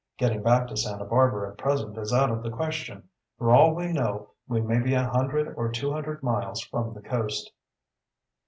"Getting 0.17 0.41
back 0.41 0.65
to 0.67 0.75
Santa 0.75 1.05
Barbara 1.05 1.51
at 1.51 1.59
present 1.59 1.95
is 1.95 2.11
out 2.11 2.31
of 2.31 2.41
the 2.41 2.49
question. 2.49 3.07
For 3.37 3.51
all 3.51 3.75
we 3.75 3.93
know, 3.93 4.31
we 4.47 4.59
may 4.59 4.79
be 4.79 4.95
a 4.95 5.07
hundred 5.07 5.53
or 5.55 5.71
two 5.71 5.91
hundred 5.91 6.23
miles 6.23 6.59
from 6.61 6.95
the 6.95 7.01
coast." 7.03 7.51